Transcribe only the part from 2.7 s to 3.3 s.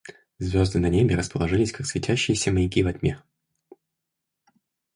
во тьме.